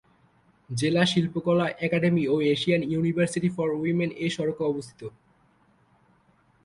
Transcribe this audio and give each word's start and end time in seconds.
জেলা 0.69 1.03
শিল্পকলা 1.11 1.67
একাডেমি 1.85 2.23
ও 2.27 2.35
এশিয়ান 2.53 2.81
ইউনিভার্সিটি 2.91 3.49
ফর 3.55 3.67
উইমেন 3.79 4.11
এ 4.25 4.27
সড়কে 4.35 4.63
অবস্থিত। 4.63 5.01